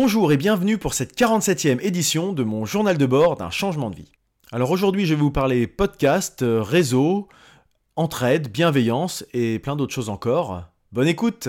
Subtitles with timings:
[0.00, 3.96] Bonjour et bienvenue pour cette 47e édition de mon journal de bord d'un changement de
[3.96, 4.12] vie.
[4.52, 7.28] Alors aujourd'hui je vais vous parler podcast, euh, réseau,
[7.96, 10.62] entraide, bienveillance et plein d'autres choses encore.
[10.92, 11.48] Bonne écoute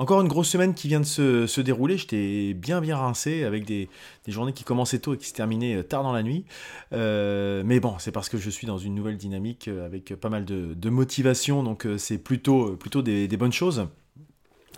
[0.00, 1.98] Encore une grosse semaine qui vient de se, dérouler.
[1.98, 3.90] J'étais bien bien rincé avec des,
[4.28, 6.46] journées qui commençaient tôt et qui se terminaient euh, tard dans la nuit.
[6.94, 10.30] Euh, mais bon, c'est parce que je suis dans une nouvelle dynamique euh, avec pas
[10.30, 13.88] mal de, motivation, donc c'est plutôt, plutôt des, bonnes choses.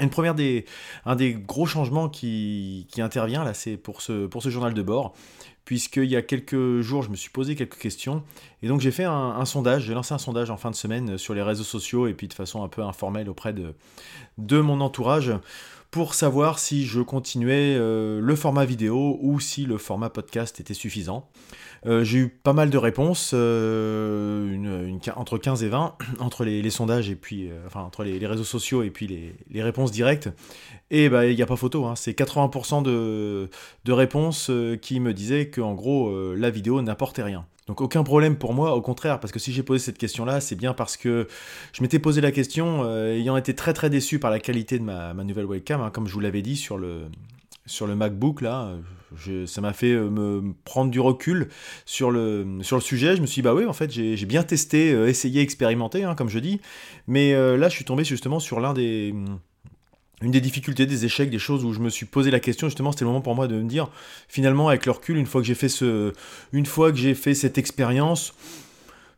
[0.00, 0.64] Une première des,
[1.06, 5.14] un des gros changements qui, intervient là, c'est pour ce, pour ce journal de bord
[5.64, 8.22] puisqu'il y a quelques jours, je me suis posé quelques questions.
[8.62, 11.34] Et donc j'ai fait un, sondage, j'ai lancé un sondage en fin de semaine sur
[11.34, 13.74] les réseaux sociaux et puis de façon un peu informelle auprès de,
[14.38, 15.32] de mon entourage
[15.92, 20.72] pour savoir si je continuais euh, le format vidéo ou si le format podcast était
[20.72, 21.28] suffisant.
[21.84, 27.10] Euh, j'ai eu pas mal de réponses, euh, entre 15 et 20, entre les, sondages
[27.10, 29.06] et puis, enfin, entre les, réseaux sociaux et puis
[29.50, 30.30] les, réponses directes.
[30.90, 31.94] Et bah, il n'y a pas photo, hein.
[31.94, 33.50] c'est 80% de,
[33.84, 37.44] de réponses qui me disaient qu'en gros, la vidéo n'apportait rien.
[37.72, 40.56] Donc aucun problème pour moi, au contraire, parce que si j'ai posé cette question-là, c'est
[40.56, 41.26] bien parce que
[41.72, 44.84] je m'étais posé la question, euh, ayant été très très déçu par la qualité de
[44.84, 47.04] ma, nouvelle webcam, hein, comme je vous l'avais dit sur le,
[47.64, 48.74] sur le MacBook, là,
[49.46, 51.48] ça m'a fait euh, me prendre du recul
[51.86, 53.16] sur le, sur le sujet.
[53.16, 56.14] Je me suis dit, bah oui, en fait, j'ai bien testé, euh, essayé, expérimenté, hein,
[56.14, 56.60] comme je dis,
[57.06, 59.14] mais là, je suis tombé justement sur l'un des
[60.22, 62.92] une des difficultés, des échecs, des choses où je me suis posé la question, justement,
[62.92, 63.88] c'était le moment pour moi de me dire,
[64.28, 66.12] finalement, avec le recul, une fois que j'ai fait ce,
[67.14, 68.34] fait cette expérience,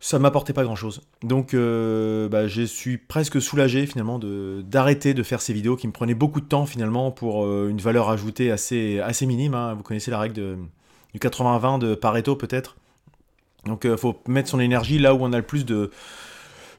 [0.00, 1.00] ça m'apportait pas grand chose.
[1.22, 5.86] Donc, euh, bah, je suis presque soulagé finalement de d'arrêter de faire ces vidéos qui
[5.86, 9.54] me prenaient beaucoup de temps finalement pour euh, une valeur ajoutée assez assez minime.
[9.54, 9.72] Hein.
[9.72, 10.58] Vous connaissez la règle
[11.14, 12.76] du 80-20 de Pareto peut-être.
[13.64, 15.90] Donc, il euh, faut mettre son énergie là où on a le plus de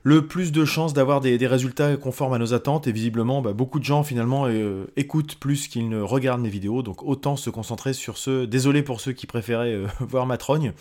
[0.05, 2.85] le plus de chances d'avoir des, résultats conformes à nos attentes.
[2.85, 6.83] Et visiblement, bah, beaucoup de gens finalement euh, écoutent plus qu'ils ne regardent mes vidéos.
[6.83, 8.45] Donc autant se concentrer sur ceux.
[8.45, 10.73] Désolé pour ceux qui préféraient euh, voir ma trogne.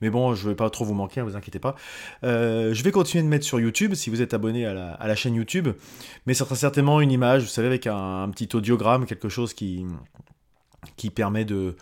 [0.00, 1.76] Mais bon, je vais pas trop vous manquer, ne hein, vous inquiétez pas.
[2.24, 5.36] Euh, je vais continuer de mettre sur YouTube si vous êtes abonné à la, chaîne
[5.36, 5.68] YouTube.
[6.26, 9.86] Mais ça sera certainement une image, vous savez, avec un, petit audiogramme, quelque chose qui,
[10.96, 11.76] qui permet de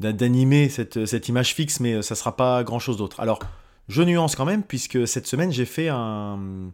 [0.00, 3.18] d'animer cette, cette image fixe, mais ça sera pas grand chose d'autre.
[3.18, 3.40] Alors,
[3.88, 6.70] je nuance quand même, puisque cette semaine, j'ai fait un,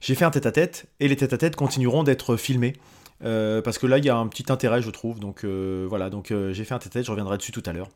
[0.00, 2.74] tête-à-tête, et les tête-à-tête continueront d'être filmés.
[3.24, 5.18] Euh, parce que là, il y a un petit intérêt, je trouve.
[5.18, 7.88] Donc euh, voilà, donc euh, j'ai fait un tête-à-tête, je reviendrai dessus tout à l'heure.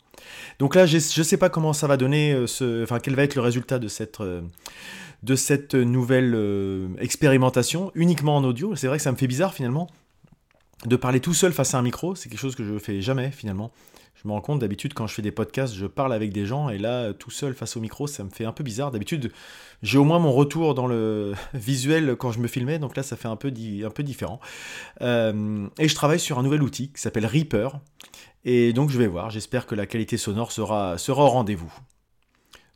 [0.59, 3.37] Donc là, je ne sais pas comment ça va donner, ce, enfin quel va être
[3.37, 4.21] le résultat de cette,
[5.23, 6.37] de cette nouvelle
[6.99, 8.75] expérimentation, uniquement en audio.
[8.75, 9.89] C'est vrai que ça me fait bizarre finalement
[10.87, 12.15] de parler tout seul face à un micro.
[12.15, 13.71] C'est quelque chose que je fais jamais finalement.
[14.23, 16.69] Je me rends compte d'habitude quand je fais des podcasts, je parle avec des gens
[16.69, 18.93] et là, tout seul face au micro, ça me fait un peu bizarre.
[18.93, 19.33] D'habitude,
[19.83, 23.17] j'ai au moins mon retour dans le visuel quand je me filmais, donc là, ça
[23.17, 24.41] fait un peu, différent.
[25.01, 27.81] Euh, et je travaille sur un nouvel outil qui s'appelle Reaper.
[28.45, 29.31] Et donc, je vais voir.
[29.31, 31.73] J'espère que la qualité sonore sera, sera au rendez-vous.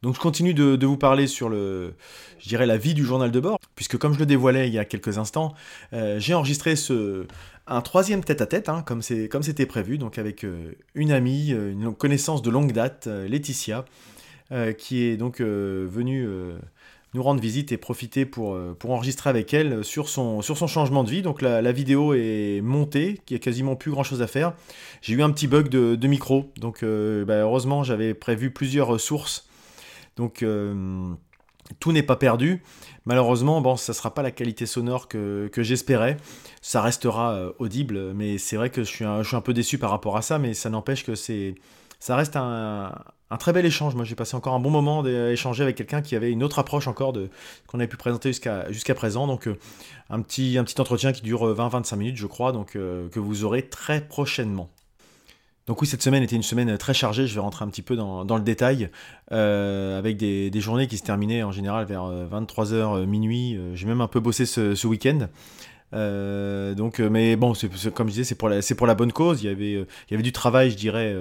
[0.02, 1.94] Donc je continue de, vous parler sur le,
[2.38, 4.78] je dirais la vie du journal de bord, puisque comme je le dévoilais il y
[4.78, 5.54] a quelques instants,
[5.94, 7.26] euh, j'ai enregistré ce,
[7.66, 12.42] un troisième tête-à-tête, hein, comme c'était prévu, donc avec euh, une amie, euh, une connaissance
[12.42, 13.84] de longue date, Laetitia,
[14.78, 16.24] qui est donc venue
[17.14, 21.22] nous rendre visite et profiter pour, enregistrer avec elle sur son, changement de vie.
[21.22, 24.52] Donc la, vidéo est montée, il n'y a quasiment plus grand chose à faire.
[25.02, 29.48] J'ai eu un petit bug de, micro, donc bah, heureusement j'avais prévu plusieurs sources
[30.16, 31.14] donc euh,
[31.80, 32.62] tout n'est pas perdu.
[33.04, 36.16] Malheureusement, bon, ça ne sera pas la qualité sonore que, j'espérais.
[36.60, 40.16] Ça restera euh, audible, mais c'est vrai que je suis, un, peu déçu par rapport
[40.16, 41.54] à ça, mais ça n'empêche que c'est,
[42.00, 42.92] ça reste un,
[43.38, 43.94] très bel échange.
[43.94, 46.58] Moi, j'ai passé encore un bon moment à échanger avec quelqu'un qui avait une autre
[46.58, 47.12] approche encore
[47.66, 49.26] qu'on avait pu présenter jusqu'à présent.
[49.26, 49.56] Donc, euh,
[50.10, 53.68] un, petit, un petit entretien qui dure 20-25 minutes, je crois, donc que vous aurez
[53.68, 54.70] très prochainement.
[55.66, 57.96] Donc oui, cette semaine était une semaine très chargée, je vais rentrer un petit peu
[57.96, 58.88] dans, le détail,
[59.32, 63.58] euh, avec des, journées qui se terminaient en général vers 23h, euh, euh, minuit.
[63.74, 65.28] J'ai même un peu bossé ce, week-end.
[65.92, 67.52] donc, mais bon,
[67.94, 68.48] comme je disais, c'est pour,
[68.86, 69.42] la, bonne cause.
[69.42, 71.16] Il y avait, du travail, je dirais,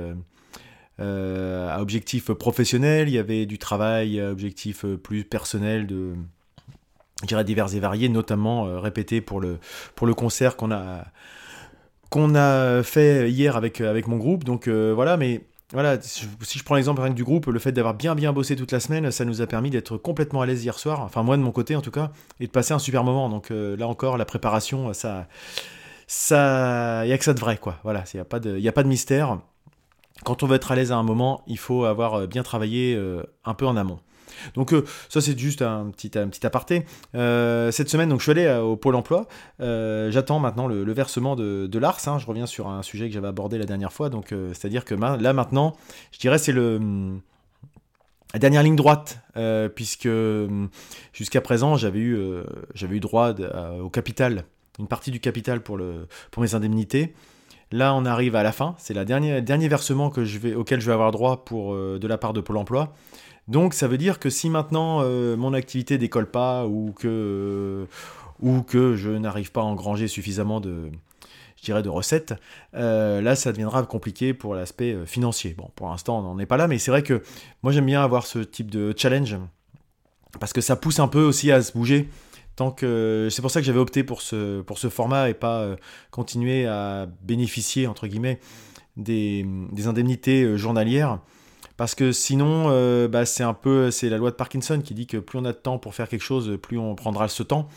[0.99, 6.13] à objectif professionnel, il y avait du travail à objectif plus personnel de,
[7.23, 11.05] je dirais, divers et variés, notamment répété pour le concert qu'on a
[12.15, 14.45] qu'on a fait hier avec, euh, avec mon groupe.
[14.45, 15.41] Donc euh, voilà, mais
[15.73, 18.79] voilà, si je prends l'exemple du groupe, le fait d'avoir bien bien bossé toute la
[18.79, 21.51] semaine, ça nous a permis d'être complètement à l'aise hier soir, enfin moi de mon
[21.51, 23.27] côté en tout cas, et de passer un super moment.
[23.27, 25.27] Donc euh, là encore, la préparation, ça,
[26.07, 27.79] ça, y a que ça de vrai quoi.
[27.83, 29.39] Voilà, il n'y a pas de, a pas de mystère.
[30.23, 32.97] Quand on veut être à l'aise à un moment, il faut avoir bien travaillé
[33.43, 33.99] un peu en amont.
[34.55, 34.73] Donc
[35.09, 36.85] ça c'est juste un petit, un petit aparté.
[37.13, 39.27] cette semaine, donc je suis allé au Pôle Emploi.
[39.59, 42.07] J'attends maintenant le, versement de, l'ARS.
[42.07, 42.19] Hein.
[42.19, 44.09] Je reviens sur un sujet que j'avais abordé la dernière fois.
[44.09, 45.75] Donc c'est-à-dire que là maintenant,
[46.11, 47.19] je dirais c'est le
[48.35, 50.09] la dernière ligne droite, euh, puisque
[51.13, 52.43] jusqu'à présent, j'avais eu, euh,
[52.91, 53.33] eu droit
[53.81, 54.43] au capital,
[54.77, 57.13] une partie du capital pour, le, pour mes indemnités.
[57.71, 58.75] Là, on arrive à la fin.
[58.77, 62.07] C'est le dernier, versement que je vais, auquel je vais avoir droit pour, euh, de
[62.09, 62.93] la part de Pôle emploi.
[63.47, 65.03] Donc, ça veut dire que si maintenant
[65.37, 67.87] mon activité décolle pas ou que,
[68.41, 70.89] ou que je n'arrive pas à engranger suffisamment de,
[71.65, 72.33] dirais, de recettes,
[72.75, 75.53] euh, là, ça deviendra compliqué pour l'aspect euh, financier.
[75.57, 77.21] Bon, pour l'instant, on n'en est pas là, mais c'est vrai que
[77.63, 79.37] moi, j'aime bien avoir ce type de challenge
[80.39, 82.09] parce que ça pousse un peu aussi à se bouger.
[82.55, 85.59] Tant que c'est pour ça que j'avais opté pour ce, pour ce format et pas
[85.59, 85.75] euh,
[86.09, 88.39] continuer à bénéficier entre guillemets
[88.95, 91.19] des, des indemnités journalières
[91.77, 95.17] parce que sinon bah, c'est un peu c'est la loi de Parkinson qui dit que
[95.17, 97.67] plus on a de temps pour faire quelque chose plus on prendra ce temps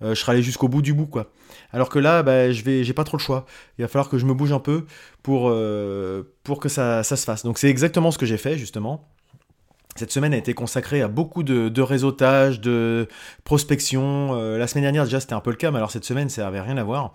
[0.00, 1.30] je serai allé jusqu'au bout du bout quoi
[1.72, 3.46] alors que là, bah, je vais, j'ai pas trop le choix.
[3.78, 4.86] Il va falloir que je me bouge un peu
[5.22, 7.44] pour, euh, pour que ça, se fasse.
[7.44, 9.08] Donc c'est exactement ce que j'ai fait justement.
[9.96, 13.08] Cette semaine a été consacrée à beaucoup de, réseautage, de
[13.44, 14.30] prospection.
[14.34, 16.44] Euh, la semaine dernière déjà c'était un peu le cas, mais alors cette semaine ça
[16.44, 17.12] n'avait rien à voir.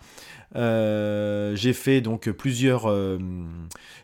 [0.55, 3.17] Euh, j'ai fait donc plusieurs, euh,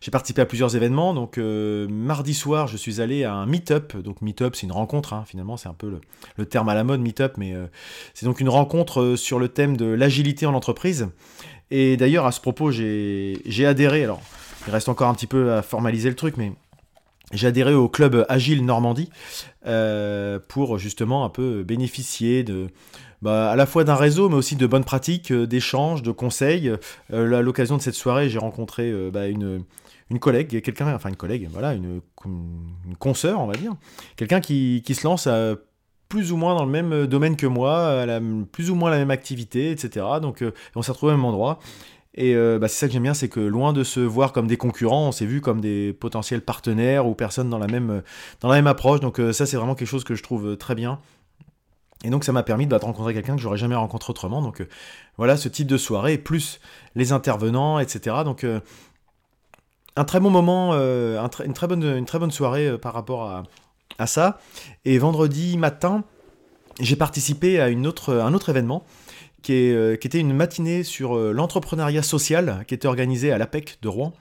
[0.01, 1.13] j'ai participé à plusieurs événements.
[1.13, 3.95] Donc euh, mardi soir, je suis allé à un meet-up.
[3.97, 5.13] Donc meet-up, c'est une rencontre.
[5.13, 5.99] Hein, finalement, c'est un peu
[6.37, 7.53] le, terme à la mode, meet-up, mais
[8.13, 11.09] c'est donc une rencontre sur le thème de l'agilité en entreprise.
[11.69, 14.03] Et d'ailleurs, à ce propos, j'ai adhéré.
[14.03, 14.21] Alors,
[14.67, 16.51] il reste encore un petit peu à formaliser le truc, mais
[17.31, 19.09] j'ai adhéré au club Agile Normandie
[20.49, 22.67] pour justement un peu bénéficier de
[23.21, 26.71] bah, à la fois d'un réseau, mais aussi de bonnes pratiques, euh, d'échanges, de conseils.
[27.13, 29.63] Euh, à l'occasion de cette soirée, j'ai rencontré euh, bah, une,
[30.09, 33.73] une collègue, quelqu'un, enfin une collègue, voilà, une, une consoeur, on va dire,
[34.15, 35.27] quelqu'un qui, qui, se lance
[36.09, 38.19] plus ou moins dans le même domaine que moi, à
[38.51, 40.05] plus ou moins la même activité, etc.
[40.21, 40.43] Donc
[40.75, 41.59] on s'est retrouvé au même endroit.
[42.13, 44.57] Et bah, c'est ça que j'aime bien, c'est que loin de se voir comme des
[44.57, 48.01] concurrents, on s'est vu comme des potentiels partenaires ou personnes dans la même,
[48.41, 48.99] dans la même approche.
[48.99, 50.99] Donc ça, c'est vraiment quelque chose que je trouve très bien.
[52.03, 54.41] Et donc ça m'a permis de rencontrer quelqu'un que j'aurais jamais rencontré autrement.
[54.41, 54.67] Donc euh,
[55.17, 56.59] voilà ce type de soirée, plus
[56.95, 58.17] les intervenants, etc.
[58.25, 58.59] Donc euh,
[59.95, 63.43] un très bon moment, euh, une, très bonne, soirée par rapport
[63.97, 64.39] à, ça.
[64.83, 66.03] Et vendredi matin,
[66.79, 68.83] j'ai participé à un autre événement
[69.43, 74.13] qui, qui était une matinée sur l'entrepreneuriat social qui était organisée à l'APEC de Rouen.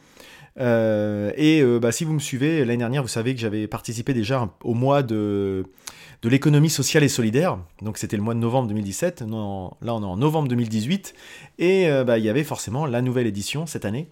[0.59, 4.75] Et bah, si vous me suivez, l'année dernière, vous savez que j'avais participé déjà au
[4.75, 5.65] mois de
[6.23, 7.59] de l'économie sociale et solidaire.
[7.83, 9.23] Donc c'était le mois de novembre 2017.
[9.23, 11.15] là, on est en novembre 2018.
[11.59, 14.09] Et euh, bah, il y avait forcément la nouvelle édition cette année.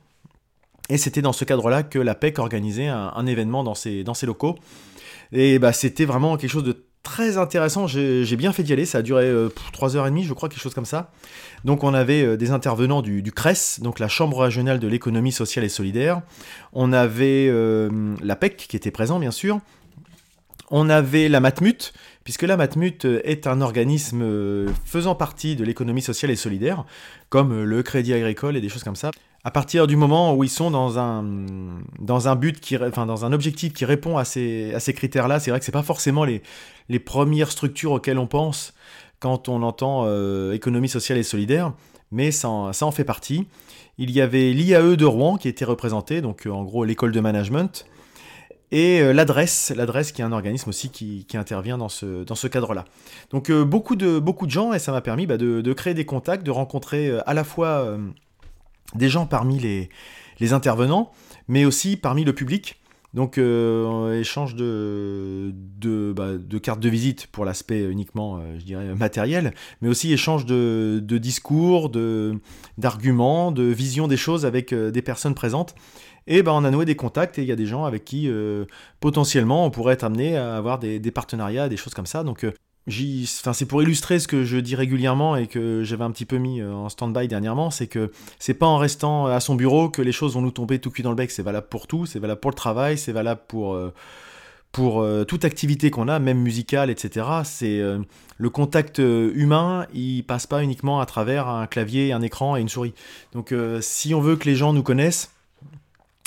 [0.88, 4.24] Et c'était dans ce cadre-là que la PEC organisait un, événement dans ses, dans ses
[4.24, 4.56] locaux.
[5.32, 7.86] Et bah, c'était vraiment quelque chose de très intéressant.
[7.86, 8.86] J'ai bien fait d'y aller.
[8.86, 9.32] Ça a duré
[9.72, 11.10] 3h30, euh, je crois, quelque chose comme ça.
[11.64, 15.64] Donc on avait euh, des intervenants du, CRES, donc la Chambre régionale de l'économie sociale
[15.64, 16.22] et solidaire.
[16.72, 17.52] On avait
[18.22, 19.60] la PEC qui était présent, bien sûr.
[20.70, 26.02] On avait la Matmut, puisque la Matmut est un organisme euh, faisant partie de l'économie
[26.02, 26.84] sociale et solidaire,
[27.30, 29.10] comme euh, le crédit agricole et des choses comme ça.
[29.44, 31.24] À partir du moment où ils sont dans un,
[32.00, 35.40] dans un but qui, enfin, dans un objectif qui répond à ces, à ces critères-là,
[35.40, 36.42] c'est vrai que c'est pas forcément les,
[36.88, 38.74] les premières structures auxquelles on pense
[39.20, 41.72] quand on entend euh, économie sociale et solidaire,
[42.10, 43.46] mais ça en, ça en fait partie.
[43.96, 47.86] Il y avait l'IAE de Rouen qui était représenté, donc en gros l'école de management,
[48.70, 52.46] et euh, l'adresse, l'adresse qui est un organisme aussi qui, intervient dans ce, dans ce
[52.46, 52.84] cadre-là.
[53.30, 56.04] Donc euh, beaucoup, de, beaucoup de gens, et ça m'a permis bah, de, créer des
[56.04, 57.96] contacts, de rencontrer euh, à la fois
[58.94, 61.10] des gens parmi les, intervenants,
[61.48, 62.80] mais aussi parmi le public.
[63.14, 69.54] Donc échange de, de, bah, de, cartes de visite pour l'aspect uniquement, je dirais, matériel,
[69.80, 71.90] mais aussi échange de, de discours,
[72.76, 75.74] d'arguments, de, visions des choses avec des personnes présentes.
[76.28, 78.28] Et ben, on a noué des contacts et il y a des gens avec qui
[78.28, 78.66] euh,
[79.00, 82.22] potentiellement on pourrait être amené à avoir des, partenariats, des choses comme ça.
[82.22, 82.46] Donc
[82.86, 86.38] euh, c'est pour illustrer ce que je dis régulièrement et que j'avais un petit peu
[86.38, 90.02] mis euh, en stand-by dernièrement, c'est que c'est pas en restant à son bureau que
[90.02, 91.30] les choses vont nous tomber tout cuit dans le bec.
[91.30, 93.78] C'est valable pour tout, c'est valable pour le travail, c'est valable pour
[94.70, 97.26] pour toute activité qu'on a, même musicale, etc.
[97.44, 97.80] C'est
[98.36, 102.68] le contact humain, il passe pas uniquement à travers un clavier, un écran et une
[102.68, 102.92] souris.
[103.32, 105.32] Donc si on veut que les gens nous connaissent,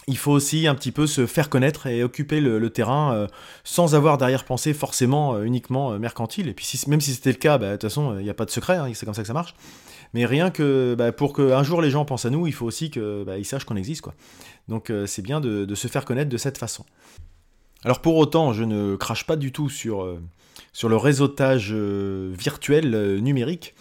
[0.08, 3.28] il faut aussi un petit peu se faire connaître et occuper le, terrain euh,
[3.64, 6.48] sans avoir derrière-pensée forcément euh, uniquement euh, mercantile.
[6.48, 8.46] Et puis même si c'était le cas, bah, de toute façon, il n'y a pas
[8.46, 9.54] de secret, hein, c'est comme ça que ça marche.
[10.14, 12.90] Mais rien que bah, pour qu'un jour les gens pensent à nous, il faut aussi
[12.90, 14.02] qu'ils bah, sachent qu'on existe.
[14.02, 14.14] Quoi.
[14.68, 16.86] Donc c'est bien de, se faire connaître de cette façon.
[17.84, 20.06] Alors pour autant, je ne crache pas du tout sur,
[20.74, 23.74] sur le réseautage virtuel numérique.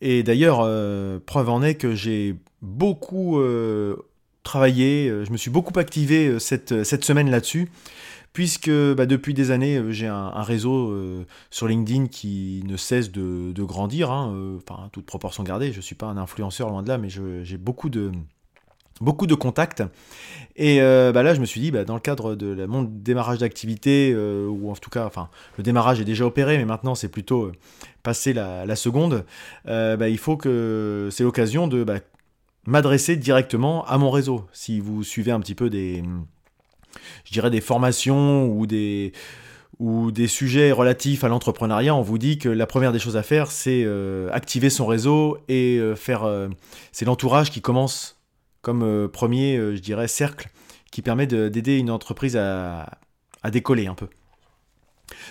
[0.00, 0.58] Et d'ailleurs,
[1.26, 3.40] preuve en est que j'ai beaucoup
[4.48, 7.68] travaillé, je me suis beaucoup activé cette, cette semaine là-dessus,
[8.32, 10.94] puisque bah, depuis des années, j'ai un, réseau
[11.50, 15.94] sur LinkedIn qui ne cesse de, grandir, hein, enfin, toute proportion gardée, je ne suis
[15.94, 18.10] pas un influenceur loin de là, mais j'ai beaucoup de
[19.00, 19.82] beaucoup de contacts.
[20.56, 23.38] Et euh, bah là, je me suis dit, bah, dans le cadre de mon démarrage
[23.38, 27.08] d'activité, euh, ou en tout cas, enfin, le démarrage est déjà opéré, mais maintenant c'est
[27.08, 27.52] plutôt euh,
[28.02, 29.24] passer la, seconde,
[29.66, 31.84] il faut que c'est l'occasion de
[32.68, 34.46] m'adresser directement à mon réseau.
[34.52, 36.02] Si vous suivez un petit peu des,
[37.24, 39.12] je dirais, des formations ou des
[39.78, 43.22] ou des sujets relatifs à l'entrepreneuriat, on vous dit que la première des choses à
[43.22, 43.86] faire, c'est
[44.32, 46.48] activer son réseau et faire.
[46.90, 48.18] c'est l'entourage qui commence
[48.62, 50.50] comme euh, premier, euh, je dirais, cercle
[50.90, 52.98] qui permet d'aider une entreprise à,
[53.50, 54.08] décoller un peu.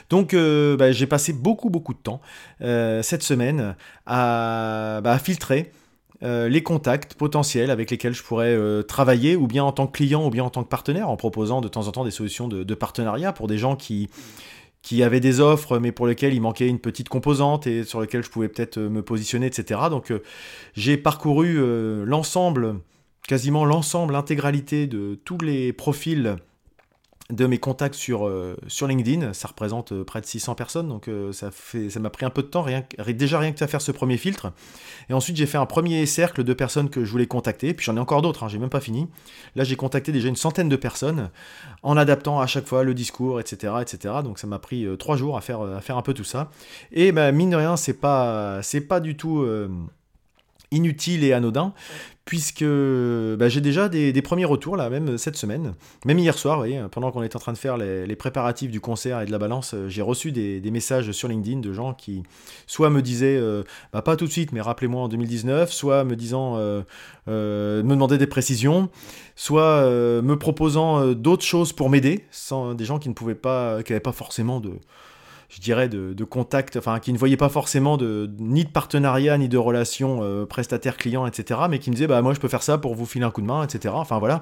[0.09, 2.19] Donc euh, bah, j'ai passé beaucoup beaucoup de temps
[2.59, 3.75] cette semaine
[4.05, 5.71] à, bah, filtrer
[6.21, 8.57] les contacts potentiels avec lesquels je pourrais
[8.87, 11.61] travailler, ou bien en tant que client, ou bien en tant que partenaire, en proposant
[11.61, 14.09] de temps en temps des solutions de, partenariat pour des gens qui,
[14.81, 18.23] qui avaient des offres, mais pour lesquelles il manquait une petite composante et sur lesquelles
[18.23, 19.79] je pouvais peut-être me positionner, etc.
[19.89, 20.11] Donc
[20.73, 21.57] j'ai parcouru
[22.05, 22.81] l'ensemble
[23.27, 26.37] quasiment l'ensemble, l'intégralité de tous les profils
[27.29, 29.33] de mes contacts sur, euh, LinkedIn.
[29.33, 31.49] Ça représente euh, près de 600 personnes, donc euh, ça
[31.99, 34.53] m'a pris un peu de temps, rien, déjà rien que à faire ce premier filtre.
[35.09, 37.97] Et ensuite, j'ai fait un premier cercle de personnes que je voulais contacter, puis j'en
[37.97, 39.07] ai encore d'autres, hein, j'ai même pas fini.
[39.55, 41.29] Là, j'ai contacté déjà une centaine de personnes,
[41.83, 43.73] en adaptant à chaque fois le discours, etc.
[43.81, 44.15] etc.
[44.23, 46.49] Donc ça m'a pris trois jours à faire, à faire un peu tout ça.
[46.91, 49.45] Et bah, mine de rien, c'est pas, c'est pas du tout
[50.71, 51.73] inutile et anodin,
[52.25, 55.73] puisque bah, j'ai déjà des, premiers retours, là, même cette semaine.
[56.05, 59.21] Même hier soir, voyez, pendant qu'on était en train de faire les, préparatifs du concert
[59.21, 62.23] et de la balance, euh, j'ai reçu des, messages sur LinkedIn de gens qui
[62.67, 66.15] soit me disaient, euh, bah, pas tout de suite, mais rappelez-moi en 2019, soit me
[66.15, 66.83] disant, euh,
[67.27, 68.89] me demandaient des précisions,
[69.35, 73.93] soit me proposant d'autres choses pour m'aider, sans des gens qui ne pouvaient pas, qui
[73.93, 74.73] n'avaient pas forcément de
[75.49, 79.37] je dirais, de, de, contact, enfin, qui ne voyaient pas forcément de, ni de partenariat,
[79.37, 82.63] ni de relation euh, prestataire-client, etc., mais qui me disaient, bah, moi, je peux faire
[82.63, 83.93] ça pour vous filer un coup de main, etc.
[83.97, 84.41] Enfin, voilà.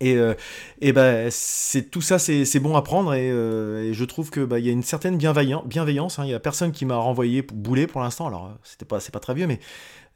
[0.00, 0.34] Et, euh,
[0.80, 4.58] et ben c'est tout ça, c'est bon à prendre et, euh, je trouve que bah,
[4.58, 5.64] il y a une certaine bienveillance.
[5.64, 6.24] bienveillance hein.
[6.24, 8.26] Il y a personne qui m'a renvoyé bouler pour l'instant.
[8.26, 9.60] Alors c'était pas, c'est pas très vieux, mais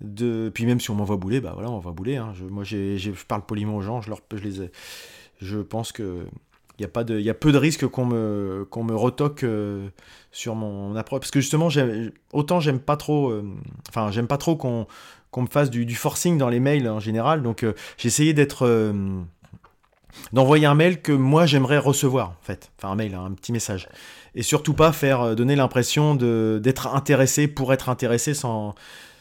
[0.00, 2.16] de, puis même si on m'envoie bouler, bah voilà, on va bouler.
[2.16, 2.32] Hein.
[2.34, 4.00] Je, moi, je parle poliment aux gens.
[4.00, 4.70] Je leur, je les,
[5.40, 6.26] je pense que
[6.78, 9.44] il y a pas de, y a peu de risques qu'on me, qu'on me retoque
[9.44, 9.88] euh,
[10.30, 11.68] sur mon approche parce que justement,
[12.32, 13.44] autant j'aime pas trop, euh,
[14.10, 14.86] j'aime pas trop qu'on
[15.30, 17.42] qu'on me fasse du, forcing dans les mails en général.
[17.42, 18.94] Donc euh, j'ai essayé d'être,
[20.32, 23.88] d'envoyer un mail que moi j'aimerais recevoir en fait, enfin un mail, un petit message,
[24.34, 28.74] et surtout pas faire donner l'impression de d'être intéressé pour être intéressé sans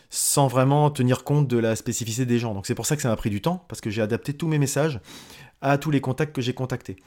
[0.09, 2.53] sans vraiment tenir compte de la spécificité des gens.
[2.53, 4.47] Donc c'est pour ça que ça m'a pris du temps, parce que j'ai adapté tous
[4.47, 4.99] mes messages
[5.61, 6.97] à tous les contacts que j'ai contactés.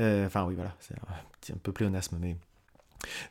[0.00, 2.36] Euh, enfin, oui, voilà, c'est un, peu pléonasme, mais.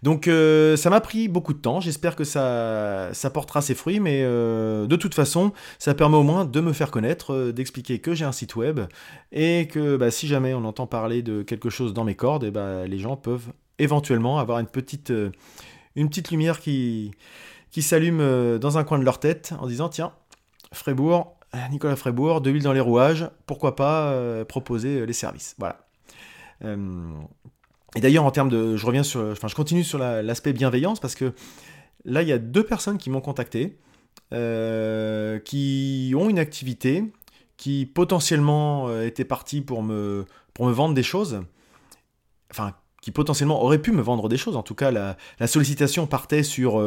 [0.01, 3.99] Donc euh, ça m'a pris beaucoup de temps, j'espère que ça, ça portera ses fruits,
[3.99, 8.15] mais euh, de toute façon, ça permet au moins de me faire connaître, d'expliquer que
[8.15, 8.79] j'ai un site web,
[9.31, 12.47] et que bah, si jamais on entend parler de quelque chose dans mes cordes, et
[12.47, 15.13] eh bah, les gens peuvent éventuellement avoir une petite,
[16.31, 17.11] lumière qui,
[17.69, 20.13] qui s'allume dans un coin de leur tête en disant tiens,
[20.73, 21.35] Frébourg,
[21.69, 25.55] Nicolas Frébourg, de l'huile dans les rouages, pourquoi pas proposer les services.
[25.59, 25.88] Voilà.
[26.63, 27.13] Euh,
[27.95, 28.75] et d'ailleurs, en termes de.
[28.75, 29.21] Je reviens sur.
[29.21, 31.33] Enfin, je continue sur l'aspect bienveillance parce que
[32.05, 33.77] là, il y a deux personnes qui m'ont contacté,
[34.33, 37.03] euh, qui ont une activité,
[37.57, 41.41] qui potentiellement euh, étaient partis pour me, pour me vendre des choses.
[42.51, 44.57] Enfin, qui potentiellement auraient pu me vendre des choses.
[44.57, 45.15] En tout cas, la,
[45.47, 46.81] sollicitation partait sur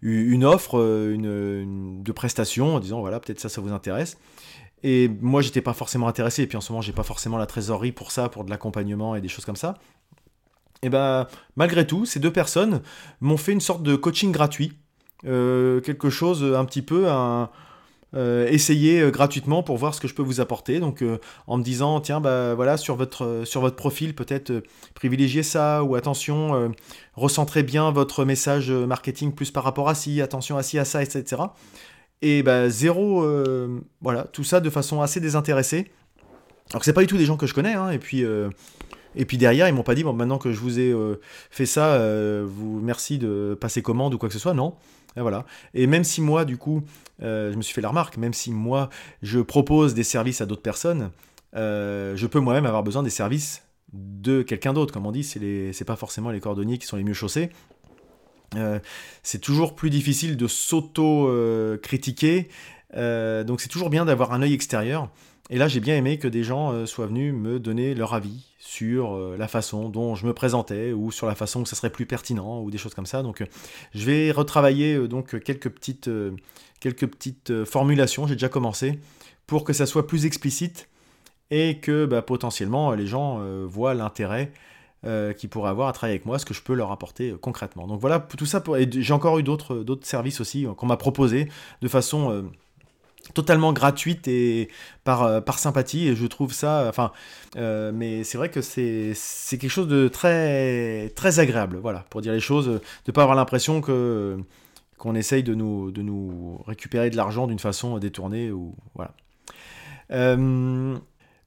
[0.00, 4.16] une offre une, de prestation en disant voilà, peut-être ça, ça vous intéresse.
[4.82, 6.42] Et moi, j'étais pas forcément intéressé.
[6.42, 9.14] Et puis en ce moment, j'ai pas forcément la trésorerie pour ça, pour de l'accompagnement
[9.14, 9.74] et des choses comme ça.
[10.82, 12.80] Et ben, malgré tout, ces deux personnes
[13.20, 14.72] m'ont fait une sorte de coaching gratuit.
[15.26, 17.50] Euh, quelque chose un petit peu à
[18.14, 20.80] euh, essayer euh, gratuitement pour voir ce que je peux vous apporter.
[20.80, 21.04] Donc
[21.46, 24.62] en me disant, tiens, bah voilà, sur votre, sur votre profil, peut-être
[24.94, 26.72] privilégier ça, ou attention,
[27.14, 31.02] recentrez bien votre message marketing plus par rapport à ci, attention à ci, à ça,
[31.02, 31.42] etc.
[32.22, 35.90] Et bah, zéro, euh, voilà, tout ça de façon assez désintéressée.
[36.70, 38.24] Alors que c'est pas du tout des gens que je connais, hein, et puis.
[38.24, 38.50] Euh,
[39.16, 41.66] et puis derrière, ils m'ont pas dit, bon, maintenant que je vous ai euh, fait
[41.66, 41.98] ça,
[42.44, 44.54] vous merci de passer commande ou quoi que ce soit.
[44.54, 44.76] Non.
[45.16, 45.46] Et voilà.
[45.74, 46.84] Et même si moi, du coup,
[47.18, 48.88] je me suis fait la remarque, même si moi,
[49.20, 51.10] je propose des services à d'autres personnes,
[51.54, 54.94] je peux moi-même avoir besoin des services de quelqu'un d'autre.
[54.94, 57.50] Comme on dit, c'est pas forcément les cordonniers qui sont les mieux chaussés.
[58.56, 58.78] Euh,
[59.22, 62.48] c'est toujours plus difficile de s'auto-critiquer.
[62.96, 65.10] Euh, donc c'est toujours bien d'avoir un œil extérieur.
[65.50, 68.46] Et là, j'ai bien aimé que des gens euh, soient venus me donner leur avis
[68.58, 72.06] sur la façon dont je me présentais ou sur la façon que ça serait plus
[72.06, 73.22] pertinent ou des choses comme ça.
[73.22, 73.42] Donc,
[73.94, 76.08] je vais retravailler donc quelques petites,
[76.78, 78.28] quelques petites formulations.
[78.28, 79.00] J'ai déjà commencé
[79.48, 80.88] pour que ça soit plus explicite
[81.50, 84.52] et que bah, potentiellement les gens voient l'intérêt
[85.06, 87.38] euh, qui pourraient avoir à travailler avec moi, ce que je peux leur apporter euh,
[87.38, 87.86] concrètement.
[87.86, 88.76] Donc voilà, tout ça, pour...
[88.78, 91.48] j'ai encore eu d'autres, d'autres services aussi euh, qu'on m'a proposé
[91.80, 92.50] de façon
[93.32, 94.68] totalement gratuite et
[95.04, 97.12] par, sympathie, et je trouve ça, enfin,
[97.56, 102.34] mais c'est vrai que c'est, c'est quelque chose de très, très agréable, voilà, pour dire
[102.34, 104.36] les choses, de ne pas avoir l'impression que
[104.98, 109.14] qu'on essaye de nous, de nous récupérer de l'argent d'une façon détournée, ou voilà.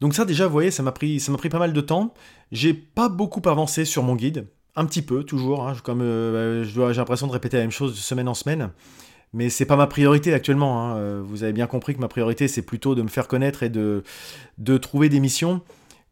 [0.03, 2.13] Donc ça déjà, vous voyez, ça m'a pris, ça m'a pris pas mal de temps.
[2.53, 4.45] J'ai pas beaucoup avancé sur mon guide,
[4.75, 7.97] un petit peu toujours, hein, comme euh, j'ai l'impression de répéter la même chose de
[7.97, 8.69] semaine en semaine.
[9.33, 10.83] Mais c'est pas ma priorité actuellement.
[10.83, 10.97] Hein.
[10.97, 13.69] Euh, vous avez bien compris que ma priorité c'est plutôt de me faire connaître et
[13.69, 14.03] de,
[14.59, 15.61] de trouver des missions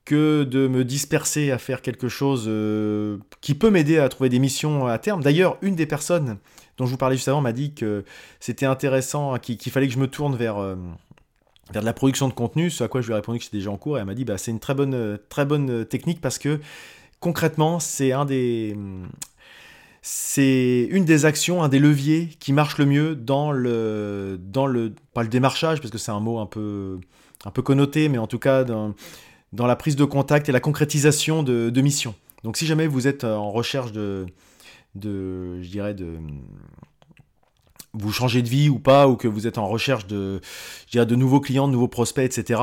[0.03, 4.39] que de me disperser à faire quelque chose euh, qui peut m'aider à trouver des
[4.39, 5.21] missions à terme.
[5.21, 6.39] D'ailleurs, une des personnes
[6.77, 8.03] dont je vous parlais juste avant m'a dit que
[8.39, 10.57] c'était intéressant, qu'il fallait que je me tourne vers,
[11.71, 13.57] vers de la production de contenu, ce à quoi je lui ai répondu que c'était
[13.57, 15.69] déjà en cours, et elle m'a dit bah, c'est une très bonne, euh, très bonne
[15.69, 16.59] euh, technique parce que
[17.19, 18.77] concrètement, c'est un des.
[20.03, 24.95] C'est une des actions, un des leviers qui marche le mieux dans le, dans le,
[25.13, 26.99] pas le démarchage, parce que c'est un mot un peu,
[27.45, 28.95] un peu connoté, mais en tout cas dans,
[29.53, 32.15] dans la prise de contact et la concrétisation de, missions.
[32.43, 34.25] Donc si jamais vous êtes en recherche de,
[34.95, 36.17] de je dirais, de,
[37.93, 40.41] vous changez de vie ou pas, ou que vous êtes en recherche de,
[40.93, 42.61] de nouveaux clients, de nouveaux prospects, etc.,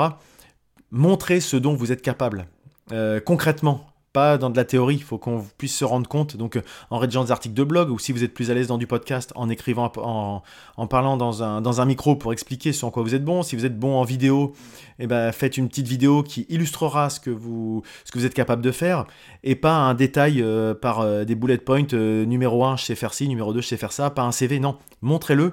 [0.90, 2.46] montrez ce dont vous êtes capable,
[2.92, 6.36] euh, concrètement, pas dans de la théorie, il faut qu'on puisse se rendre compte.
[6.36, 8.68] Donc euh, en rédigeant des articles de blog, ou si vous êtes plus à l'aise
[8.68, 12.90] dans du podcast, en écrivant, en, parlant dans un, dans un, micro pour expliquer sur
[12.90, 13.42] quoi vous êtes bon.
[13.42, 14.54] Si vous êtes bon en vidéo,
[14.98, 18.34] eh ben, faites une petite vidéo qui illustrera ce que vous, ce que vous êtes
[18.34, 19.06] capable de faire,
[19.44, 23.14] et pas un détail euh, par euh, des bullet points, numéro 1, je sais faire
[23.14, 25.52] ci, numéro 2, je sais faire ça, pas un CV, non, montrez-le.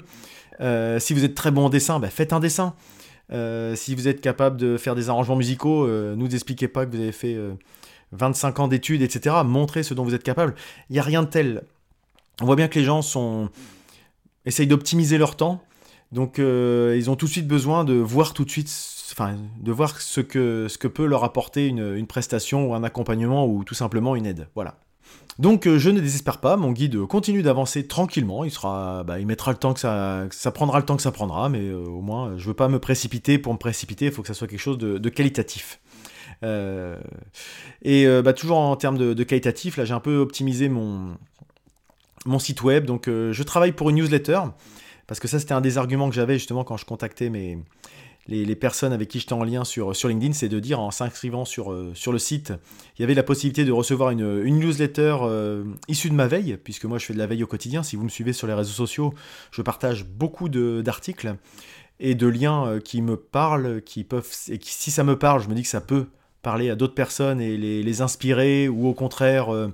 [1.00, 2.74] si vous êtes très bon en dessin, ben, faites un dessin.
[3.76, 7.02] si vous êtes capable de faire des arrangements musicaux, ne nous expliquez pas que vous
[7.02, 7.38] avez fait
[8.18, 9.36] 25 ans d'études, etc.
[9.46, 10.56] Montrez ce dont vous êtes capable.
[10.90, 11.64] Il n'y a rien de tel.
[12.42, 13.50] On voit bien que les gens sont
[14.46, 15.62] essayent d'optimiser leur temps.
[16.12, 18.72] Donc euh, ils ont tout de suite besoin de voir tout de suite,
[19.12, 23.48] enfin, de voir ce que, ce que peut leur apporter une, prestation ou un accompagnement
[23.48, 24.48] ou tout simplement une aide.
[24.56, 24.76] Voilà.
[25.40, 29.26] Donc euh, je ne désespère pas, mon guide continue d'avancer tranquillement, il sera, bah, il
[29.26, 32.02] mettra le temps que ça, ça prendra le temps que ça prendra, mais euh, au
[32.02, 34.60] moins je veux pas me précipiter pour me précipiter, il faut que ça soit quelque
[34.60, 35.82] chose de qualitatif.
[36.44, 36.98] Euh,
[37.82, 41.18] et euh, bah, toujours en termes de, qualitatif, là j'ai un peu optimisé mon,
[42.26, 42.86] mon site web.
[42.86, 44.42] Donc euh, je travaille pour une newsletter,
[45.08, 47.58] parce que ça c'était un des arguments que j'avais justement quand je contactais mes,
[48.28, 51.46] les, personnes avec qui j'étais en lien sur, sur LinkedIn, c'est de dire en s'inscrivant
[51.46, 52.54] sur, sur le site,
[52.98, 55.18] il y avait la possibilité de recevoir une, une newsletter
[55.88, 57.84] issue de ma veille, puisque moi je fais de la veille au quotidien.
[57.84, 59.14] Si vous me suivez sur les réseaux sociaux,
[59.52, 61.36] je partage beaucoup d'articles
[62.00, 65.48] et de liens qui me parlent, qui peuvent, et qui, si ça me parle, je
[65.48, 66.08] me dis que ça peut
[66.46, 69.74] parler à d'autres personnes et les, inspirer, ou au contraire, euh,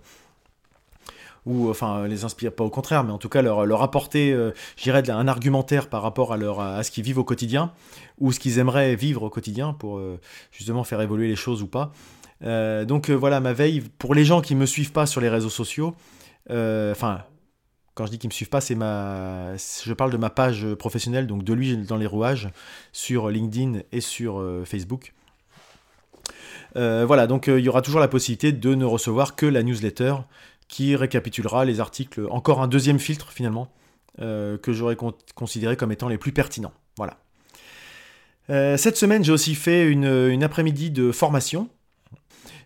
[1.45, 4.51] ou enfin les inspirer, pas au contraire, mais en tout cas leur, leur apporter, euh,
[4.77, 7.73] j'irais, un argumentaire par rapport à, leur, à ce qu'ils vivent au quotidien,
[8.19, 10.17] ou ce qu'ils aimeraient vivre au quotidien pour euh,
[10.53, 11.91] justement faire évoluer les choses ou pas.
[12.85, 15.93] donc voilà, ma veille, pour les gens qui me suivent pas sur les réseaux sociaux,
[16.49, 17.25] enfin,
[17.95, 21.27] quand je dis qu'ils me suivent pas, c'est ma, je parle de ma page professionnelle,
[21.27, 22.47] donc de lui dans les rouages,
[22.93, 25.13] sur LinkedIn et sur Facebook.
[26.75, 29.63] Euh, voilà, donc euh, il y aura toujours la possibilité de ne recevoir que la
[29.63, 30.15] newsletter
[30.67, 33.71] qui récapitulera les articles, encore un deuxième filtre finalement,
[34.21, 34.97] euh, que j'aurais
[35.35, 36.73] considéré comme étant les plus pertinents.
[36.97, 37.17] Voilà.
[38.77, 41.69] cette semaine, j'ai aussi fait une, après-midi de formation.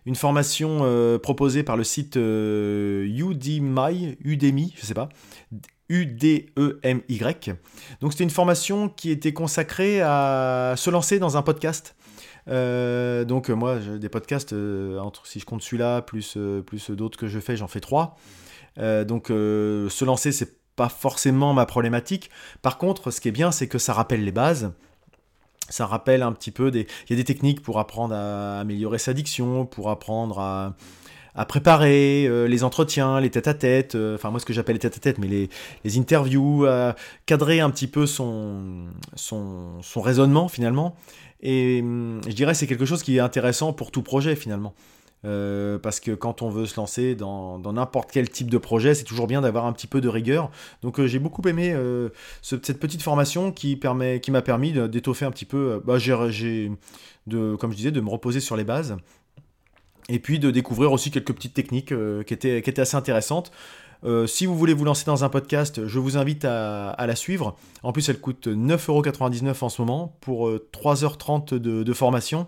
[0.04, 5.08] Une formation proposée par le site Udemy, Udemy, je sais pas,
[5.88, 7.54] U-D-E-M-Y.
[8.00, 11.94] Donc c'était une formation qui était consacrée à se lancer dans un podcast.
[12.48, 17.26] Euh, donc moi, des podcasts, euh, si je compte celui-là, plus, euh, plus d'autres que
[17.26, 18.16] je fais, j'en fais trois.
[18.78, 22.30] donc se lancer, c'est pas forcément ma problématique.
[22.62, 24.72] Par contre, ce qui est bien, c'est que ça rappelle les bases.
[25.68, 26.86] Ça rappelle un petit peu des...
[27.08, 30.76] Il y a des techniques pour apprendre à améliorer sa diction, pour apprendre à,
[31.36, 35.28] à préparer les entretiens, les tête-à-tête, enfin moi ce que j'appelle les tête-à-tête, mais
[35.84, 36.96] les, interviews, à
[37.26, 40.96] cadrer un petit peu son, son, son raisonnement finalement.
[41.42, 44.74] Et hum, je dirais c'est quelque chose qui est intéressant pour tout projet finalement.
[45.22, 49.26] parce que quand on veut se lancer dans n'importe quel type de projet, c'est toujours
[49.26, 50.50] bien d'avoir un petit peu de rigueur.
[50.82, 51.76] Donc j'ai beaucoup aimé
[52.42, 55.82] cette petite formation qui permet, qui m'a permis d'étoffer un petit peu.
[55.84, 56.70] Bah, j'ai,
[57.26, 58.96] de, comme je disais, de me reposer sur les bases
[60.08, 61.92] et puis de découvrir aussi quelques petites techniques
[62.26, 63.52] qui, étaient, qui étaient assez intéressantes.
[64.04, 67.56] Euh, si vous voulez vous lancer dans un podcast, je vous invite à, la suivre.
[67.82, 72.46] En plus, elle coûte 9,99€ en ce moment pour 3h30 euh, de, formation.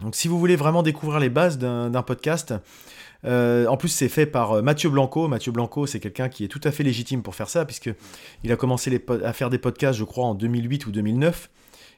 [0.00, 2.54] Donc si vous voulez vraiment découvrir les bases d'un podcast,
[3.24, 5.26] euh, en plus c'est fait par Mathieu Blanco.
[5.26, 8.56] Mathieu Blanco, c'est quelqu'un qui est tout à fait légitime pour faire ça, puisqu'il a
[8.56, 11.50] commencé à faire des podcasts, je crois, en 2008 ou 2009.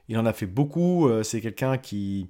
[0.08, 1.10] Il en a fait beaucoup.
[1.24, 2.28] c'est quelqu'un qui,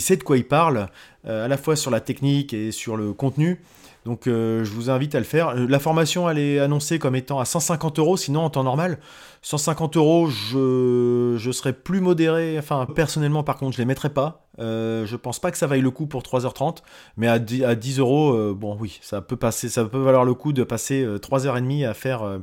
[0.00, 0.88] sait de quoi il parle,
[1.24, 3.60] à la fois sur la technique et sur le contenu.
[4.06, 5.48] Donc euh, je vous invite à le faire.
[5.48, 9.00] Euh, la formation, elle est annoncée comme étant à 150 euros, sinon en temps normal.
[9.42, 12.56] 150 euros, je, je serais plus modéré.
[12.56, 14.46] Enfin, personnellement, par contre, je les mettrai pas.
[14.60, 16.78] Euh, je pense pas que ça vaille le coup pour 3h30,
[17.16, 20.34] mais à 10, à 10 euros, bon oui, ça peut passer, ça peut valoir le
[20.34, 22.38] coup de passer 3h30 à faire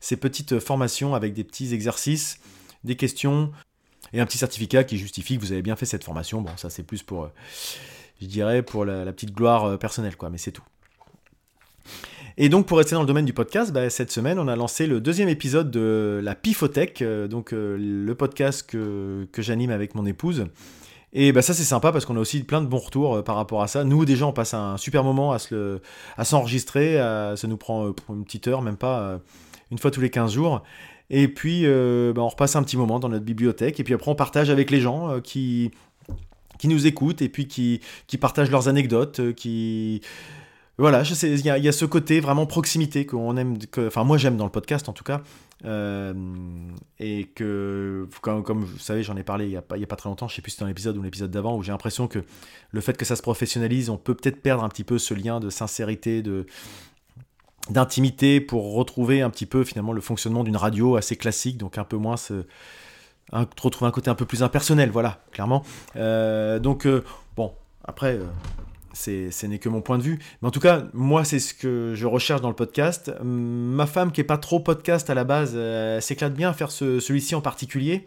[0.00, 2.40] ces petites formations avec des petits exercices,
[2.82, 3.52] des questions
[4.14, 6.40] et un petit certificat qui justifie que vous avez bien fait cette formation.
[6.40, 7.28] Bon, ça c'est plus pour,
[8.22, 10.64] je dirais, pour la, petite gloire personnelle, quoi, mais c'est tout.
[12.36, 14.88] Et donc, pour rester dans le domaine du podcast, bah, cette semaine, on a lancé
[14.88, 19.94] le deuxième épisode de la Pifothèque, euh, donc euh, le podcast que, que j'anime avec
[19.94, 20.46] mon épouse.
[21.12, 23.36] Et bah, ça, c'est sympa parce qu'on a aussi plein de bons retours euh, par
[23.36, 23.84] rapport à ça.
[23.84, 25.78] Nous, déjà, on passe un super moment à, se
[26.16, 26.96] à s'enregistrer.
[27.36, 29.20] ça nous prend une petite heure, même pas
[29.70, 30.64] une fois tous les 15 jours.
[31.10, 33.78] Et puis, bah, on repasse un petit moment dans notre bibliothèque.
[33.80, 35.70] Et puis après, on partage avec les gens qui,
[36.58, 40.00] qui nous écoutent et puis qui, qui partagent leurs anecdotes, qui
[40.76, 44.44] voilà, il y, a ce côté vraiment proximité qu'on aime, que, enfin moi j'aime dans
[44.44, 45.20] le podcast en tout cas,
[45.64, 46.12] euh,
[46.98, 50.08] et que comme, vous savez j'en ai parlé il y a y a pas très
[50.08, 52.24] longtemps, je sais plus si c'était dans l'épisode ou l'épisode d'avant où j'ai l'impression que
[52.72, 55.38] le fait que ça se professionnalise, on peut peut-être perdre un petit peu ce lien
[55.38, 56.44] de sincérité, de
[57.70, 61.84] d'intimité pour retrouver un petit peu finalement le fonctionnement d'une radio assez classique, donc un
[61.84, 62.44] peu moins ce,
[63.32, 65.62] un, retrouver un côté un peu plus impersonnel, voilà, clairement.
[65.96, 67.04] Euh, donc euh,
[67.36, 67.52] bon,
[67.84, 68.18] après
[68.92, 70.20] ce n'est que mon point de vue.
[70.40, 73.12] Mais en tout cas, moi, c'est ce que je recherche dans le podcast.
[73.24, 75.58] Ma femme, qui est pas trop podcast à la base,
[76.00, 78.06] s'éclate bien à faire celui-ci en particulier.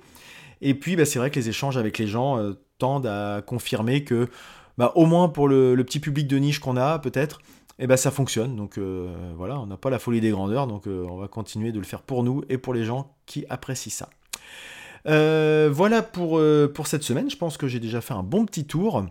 [0.62, 4.04] Et puis, bah, c'est vrai que les échanges avec les gens euh, tendent à confirmer
[4.04, 4.28] que,
[4.78, 7.42] bah, au moins pour le, petit public de niche qu'on a, peut-être,
[7.80, 8.56] et eh ben ça fonctionne.
[8.56, 11.72] Donc euh, voilà, on n'a pas la folie des grandeurs, donc euh, on va continuer
[11.72, 14.10] de le faire pour nous et pour les gens qui apprécient ça.
[15.06, 16.42] voilà pour,
[16.74, 17.30] pour cette semaine.
[17.30, 19.06] Je pense que j'ai déjà fait un bon petit tour.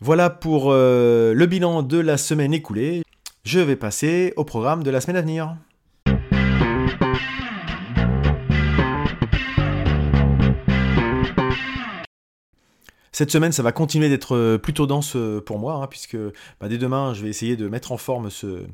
[0.00, 3.02] Voilà pour euh, le bilan de la semaine écoulée.
[3.44, 5.56] Je vais passer au programme de la semaine à venir.
[13.14, 16.16] Cette semaine, ça va continuer d'être euh, plutôt dense euh, pour moi, hein, puisque
[16.60, 18.66] bah, dès demain, je vais essayer de mettre en forme ce,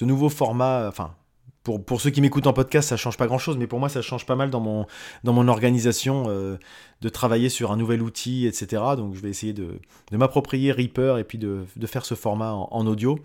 [0.00, 1.14] nouveau format, enfin
[1.62, 4.02] pour, ceux qui m'écoutent en podcast, ça change pas grand chose, mais pour moi, ça
[4.02, 4.86] change pas mal dans mon,
[5.22, 6.56] dans mon organisation euh,
[7.02, 8.82] de travailler sur un nouvel outil, etc.
[8.96, 9.78] Donc, je vais essayer de,
[10.10, 13.20] m'approprier Reaper et puis de, faire ce format en, audio.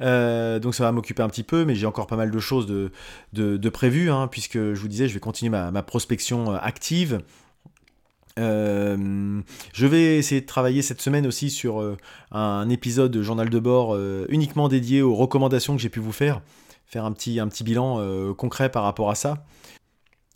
[0.00, 2.90] Donc, ça va m'occuper un petit peu, mais j'ai encore pas mal de choses de,
[3.32, 6.50] de, prévues, hein, puisque je vous disais, je vais continuer ma, prospection
[8.38, 9.40] euh,
[9.72, 11.96] je vais essayer de travailler cette semaine aussi sur
[12.30, 13.98] un épisode de journal de bord
[14.28, 16.40] uniquement dédié aux recommandations que j'ai pu vous faire
[16.88, 19.44] faire un petit, bilan euh, concret par rapport à ça.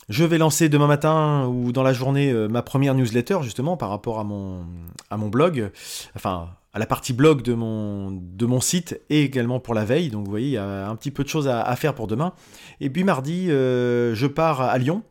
[0.09, 3.89] Je vais lancer demain matin ou dans la journée euh, ma première newsletter justement par
[3.89, 4.65] rapport à mon,
[5.09, 5.71] à mon blog,
[6.15, 10.09] enfin à la partie blog de mon, site et également pour la veille.
[10.09, 12.33] Donc vous voyez, il y a un petit peu de choses à, faire pour demain.
[12.81, 15.03] Et puis mardi, euh, je pars à Lyon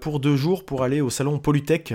[0.00, 1.94] pour deux jours pour aller au salon Polytech.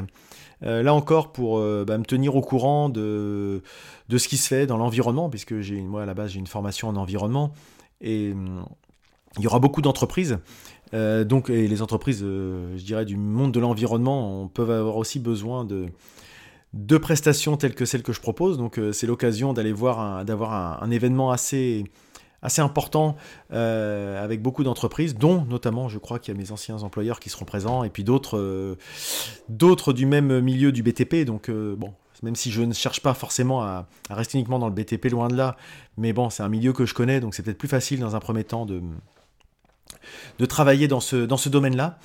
[0.61, 3.63] là encore pour bah, me tenir au courant de,
[4.09, 6.89] de ce qui se fait dans l'environnement, puisque moi à la base j'ai une formation
[6.89, 7.53] en environnement
[8.01, 8.65] et hum,
[9.37, 10.39] il y aura beaucoup d'entreprises.
[10.93, 15.19] Euh, donc, et les entreprises, euh, je dirais, du monde de l'environnement peuvent avoir aussi
[15.19, 15.87] besoin de,
[16.73, 18.57] de prestations telles que celles que je propose.
[18.57, 21.85] Donc, euh, c'est l'occasion d'aller voir, d'avoir un, événement assez,
[22.41, 23.15] assez important
[23.51, 27.45] avec beaucoup d'entreprises, dont notamment, je crois qu'il y a mes anciens employeurs qui seront
[27.45, 28.77] présents, et puis d'autres,
[29.49, 31.25] d'autres du même milieu du BTP.
[31.25, 35.05] Donc, bon, même si je ne cherche pas forcément à, rester uniquement dans le BTP,
[35.11, 35.57] loin de là.
[35.97, 38.19] Mais bon, c'est un milieu que je connais, donc c'est peut-être plus facile dans un
[38.19, 38.81] premier temps de,
[40.39, 41.97] de travailler dans ce, dans ce domaine-là.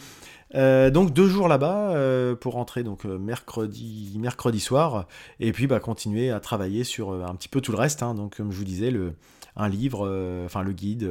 [0.55, 5.09] Euh, donc deux jours là-bas euh, pour rentrer donc euh, mercredi mercredi soir
[5.41, 8.15] et puis bah, continuer à travailler sur un petit peu tout le reste hein.
[8.15, 9.15] donc comme je vous disais le
[9.57, 11.11] un livre enfin le guide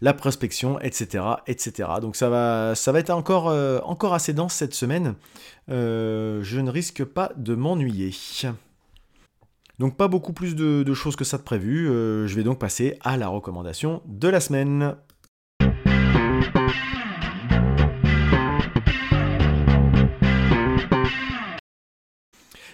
[0.00, 3.46] la prospection etc etc donc ça va ça va être encore
[3.88, 5.14] encore assez dense cette semaine
[5.68, 8.10] je ne risque pas de m'ennuyer
[9.78, 11.86] Donc pas beaucoup plus de, choses que ça de prévu.
[11.86, 14.96] je vais donc passer à la recommandation de la semaine.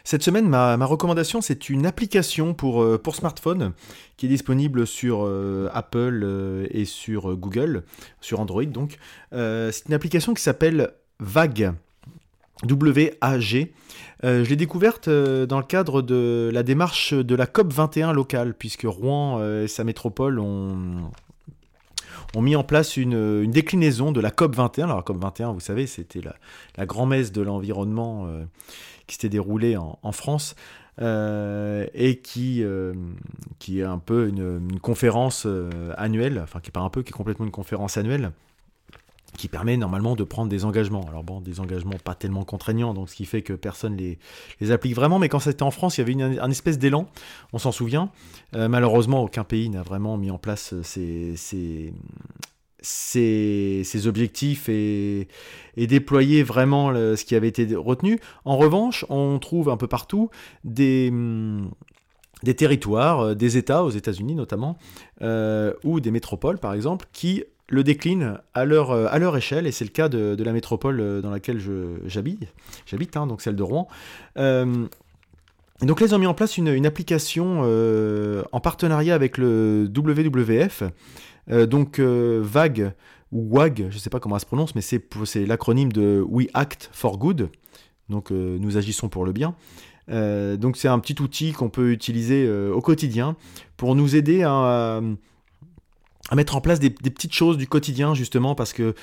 [0.06, 3.72] Cette semaine, ma, recommandation, c'est une application pour, euh, smartphone
[4.18, 7.84] qui est disponible sur euh, Apple euh, et sur Google,
[8.20, 8.98] sur Android donc.
[9.32, 11.72] c'est une application qui s'appelle VAG.
[12.62, 13.74] W-A-G.
[14.22, 18.84] je l'ai découverte dans le cadre de la démarche de la COP 21 locale, puisque
[18.84, 21.10] Rouen et sa métropole ont,
[22.34, 24.84] ont mis en place une, déclinaison de la COP 21.
[24.84, 26.20] Alors la COP 21, vous savez, c'était
[26.76, 28.28] la, grand-messe de l'environnement
[29.06, 30.54] qui s'était déroulé en, France.
[31.00, 32.94] Euh, et qui, euh,
[33.58, 37.08] qui est un peu une, conférence euh, annuelle, enfin qui est pas un peu, qui
[37.08, 38.30] est complètement une conférence annuelle,
[39.36, 41.06] qui permet normalement de prendre des engagements.
[41.08, 44.18] Alors bon, des engagements pas tellement contraignants, donc ce qui fait que personne les,
[44.60, 47.06] les applique vraiment, mais quand c'était en France, il y avait une, un espèce d'élan,
[47.52, 48.10] on s'en souvient.
[48.52, 51.92] malheureusement, aucun pays n'a vraiment mis en place ces, ces,
[52.80, 55.28] ses, objectifs et,
[55.76, 58.20] déployer vraiment ce qui avait été retenu.
[58.44, 60.30] En revanche, on trouve un peu partout
[60.64, 61.12] des,
[62.44, 64.76] des territoires, euh, des États, aux États-Unis notamment,
[65.22, 69.66] euh, ou des métropoles par exemple, qui le déclinent à leur, euh, à leur échelle,
[69.66, 71.60] et c'est le cas de, la métropole dans laquelle
[72.06, 72.46] j'habite,
[72.86, 73.88] j'habite, hein, donc celle de Rouen.
[74.36, 77.62] donc là, ils ont mis en place une, application
[78.52, 80.84] en partenariat avec le WWF,
[81.50, 82.92] euh, donc euh, VAG,
[83.32, 86.48] ou WAG, je ne sais pas comment ça se prononce, mais c'est l'acronyme de We
[86.54, 87.50] Act for Good.
[88.08, 89.54] Donc euh, nous agissons pour le bien.
[90.08, 93.36] donc c'est un petit outil qu'on peut utiliser au quotidien
[93.76, 95.00] pour nous aider à,
[96.32, 98.94] mettre en place des, petites choses du quotidien justement parce que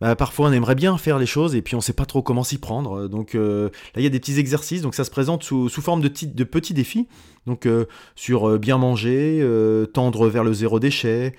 [0.00, 2.22] bah, parfois on aimerait bien faire les choses et puis on ne sait pas trop
[2.22, 3.08] comment s'y prendre.
[3.08, 3.64] Donc euh,
[3.94, 6.44] là il y a des petits exercices, donc ça se présente sous, forme de, de,
[6.44, 7.08] petits défis.
[7.46, 9.44] Donc euh, sur euh, bien manger,
[9.92, 11.34] tendre vers le zéro déchet,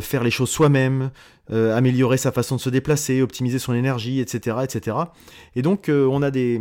[0.00, 1.10] faire les choses soi-même,
[1.50, 4.58] améliorer sa façon de se déplacer, optimiser son énergie, etc.
[4.64, 4.96] etc.
[5.54, 6.60] Et donc on a des,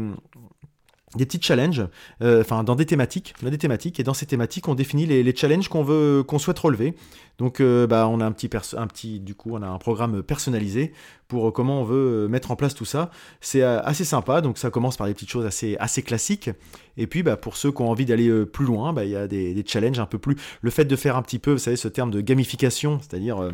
[1.17, 1.85] des petits challenges,
[2.21, 5.05] euh, enfin dans des thématiques, on a des thématiques et dans ces thématiques on définit
[5.05, 6.95] les, challenges qu'on veut, qu'on souhaite relever.
[7.37, 10.23] Donc euh, bah, on a un petit, un petit, du coup on a un programme
[10.23, 10.93] personnalisé
[11.27, 13.11] pour comment on veut mettre en place tout ça.
[13.41, 16.49] C'est euh, assez sympa, donc ça commence par des petites choses assez, assez classiques.
[16.95, 19.27] Et puis bah, pour ceux qui ont envie d'aller plus loin, bah, il y a
[19.27, 20.35] des, challenges un peu plus.
[20.61, 23.51] Le fait de faire un petit peu, vous savez, ce terme de gamification, c'est-à-dire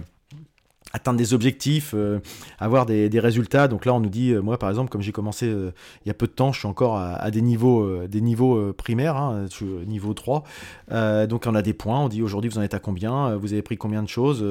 [0.93, 2.19] atteindre des objectifs, euh,
[2.59, 3.67] avoir des, résultats.
[3.67, 5.71] Donc là, on nous dit, euh, moi par exemple, comme j'ai commencé euh,
[6.05, 9.17] il y a peu de temps, je suis encore à, des niveaux, des niveaux primaires,
[9.17, 9.45] hein,
[9.87, 10.43] niveau 3.
[11.27, 13.61] donc on a des points, on dit aujourd'hui vous en êtes à combien, vous avez
[13.61, 14.45] pris combien de choses?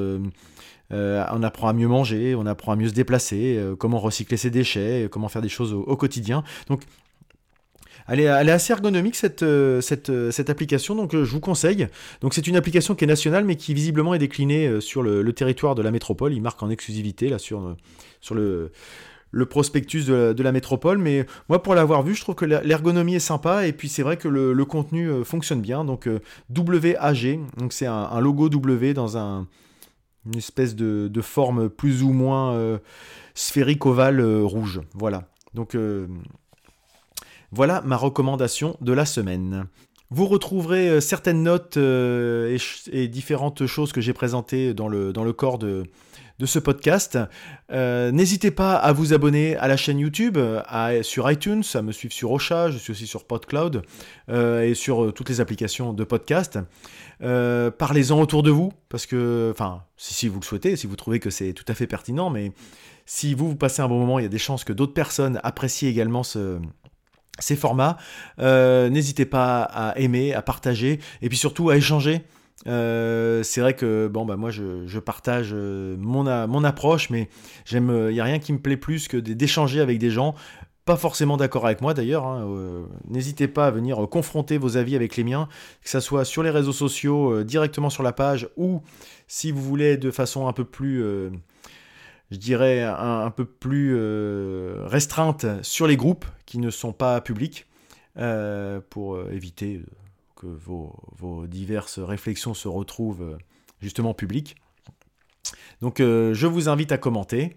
[0.90, 5.08] on apprend à mieux manger, on apprend à mieux se déplacer, comment recycler ses déchets,
[5.10, 6.42] comment faire des choses au, au quotidien.
[6.68, 6.82] Donc
[8.08, 11.88] elle est, assez ergonomique cette, euh, euh, cette, application, donc euh, je vous conseille.
[12.20, 15.74] Donc c'est une application qui est nationale, mais qui visiblement est déclinée sur le, territoire
[15.74, 16.32] de la métropole.
[16.32, 17.76] Il marque en exclusivité là sur,
[18.20, 18.70] sur le,
[19.48, 20.98] prospectus de la, métropole.
[20.98, 24.16] Mais moi, pour l'avoir vu, je trouve que l'ergonomie est sympa et puis c'est vrai
[24.16, 25.84] que le, contenu fonctionne bien.
[25.84, 26.08] Donc
[26.54, 29.46] WAG, donc c'est un, logo W dans un,
[30.26, 32.78] une espèce de, de forme plus ou moins
[33.34, 34.80] sphérique ovale rouge.
[34.94, 35.28] Voilà.
[35.54, 35.76] Donc
[37.52, 39.66] voilà ma recommandation de la semaine.
[40.14, 42.58] Vous retrouverez euh, certaines notes euh,
[42.92, 45.84] et, différentes choses que j'ai présentées dans le, corps de,
[46.38, 47.18] de ce podcast.
[47.70, 50.38] Euh, n'hésitez pas à vous abonner à la chaîne YouTube,
[51.00, 53.82] sur iTunes, à me suivre sur Ocha, je suis aussi sur PodCloud
[54.30, 56.58] et sur toutes les applications de podcast.
[57.20, 61.20] Parlez-en autour de vous, parce que, enfin, si, si, vous le souhaitez, si vous trouvez
[61.20, 62.52] que c'est tout à fait pertinent, mais
[63.06, 65.40] si vous, vous passez un bon moment, il y a des chances que d'autres personnes
[65.42, 66.58] apprécient également ce,
[67.38, 67.96] ces formats.
[68.38, 72.22] Euh, n'hésitez pas à aimer, à partager et puis surtout à échanger.
[72.68, 77.28] Euh, c'est vrai que bon bah moi je, partage euh, mon, approche, mais
[77.64, 80.34] j'aime, il n'y a rien qui me plaît plus que d'échanger avec des gens,
[80.84, 82.24] pas forcément d'accord avec moi d'ailleurs.
[82.24, 85.48] Hein, n'hésitez pas à venir confronter vos avis avec les miens,
[85.82, 88.82] que ce soit sur les réseaux sociaux, directement sur la page, ou
[89.26, 91.02] si vous voulez de façon un peu plus
[92.32, 97.66] je dirais, un, peu plus euh, restreinte sur les groupes qui ne sont pas publics,
[98.16, 99.82] euh, pour euh, éviter
[100.34, 103.36] que vos, diverses réflexions se retrouvent
[103.80, 104.56] justement publiques.
[105.82, 107.56] Donc je vous invite à commenter.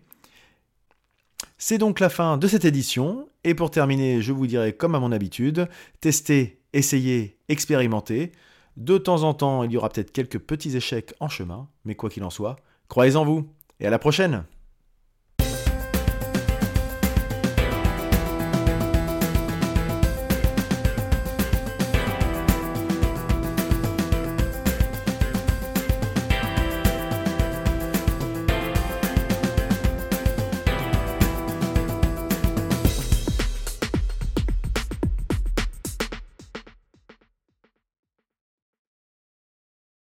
[1.57, 4.99] C'est donc la fin de cette édition, et pour terminer, je vous dirai comme à
[4.99, 5.69] mon habitude,
[6.01, 8.33] testez, essayez, expérimentez.
[8.75, 12.09] De temps en temps, il y aura peut-être quelques petits échecs en chemin, mais quoi
[12.09, 12.57] qu'il en soit,
[12.89, 14.43] croyez en vous, et à la prochaine